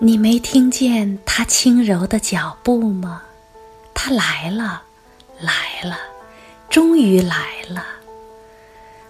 [0.00, 3.22] 你没听见他轻柔的脚步吗？
[3.92, 4.84] 他来了，
[5.40, 5.98] 来了，
[6.70, 7.84] 终于来了。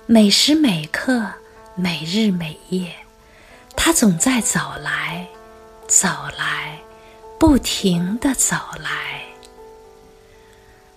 [0.07, 1.27] 每时每刻，
[1.75, 2.91] 每日每夜，
[3.77, 5.29] 他总在走来，
[5.87, 6.79] 走来，
[7.39, 9.21] 不停的走来。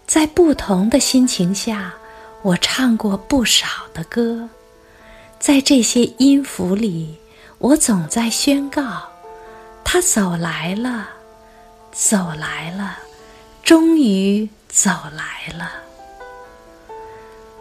[0.07, 1.93] 在不同的心情下，
[2.43, 4.47] 我唱过不少的歌，
[5.37, 7.17] 在这些音符里，
[7.57, 9.10] 我总在宣告。
[9.93, 11.09] 他走来了，
[11.91, 12.97] 走来了，
[13.61, 15.69] 终于走来了。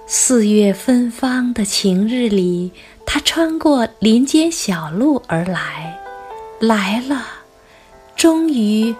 [0.07, 2.71] 四月芬芳的晴日里，
[3.05, 5.99] 他穿过林间小路而来，
[6.61, 7.27] 来了，
[8.15, 8.95] 终于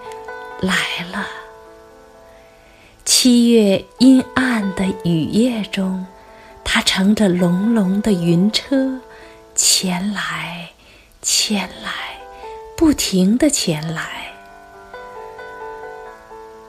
[0.61, 0.75] 来
[1.13, 1.25] 了。
[3.05, 6.05] 七月阴暗的雨夜中，
[6.65, 8.99] 他乘着隆隆的云车，
[9.55, 10.71] 前来，
[11.23, 12.10] 前来。
[12.81, 14.33] 不停的前来，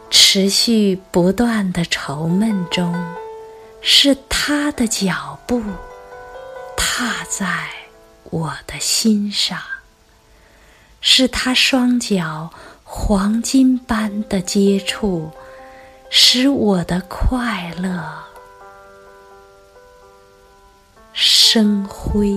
[0.10, 2.94] 持续不断的愁闷中，
[3.80, 5.64] 是他的脚步
[6.76, 7.70] 踏在
[8.26, 9.58] 我的心上，
[11.00, 12.52] 是他双脚
[12.84, 15.32] 黄金般的接触，
[16.10, 18.04] 使我的快乐
[21.14, 22.36] 生辉。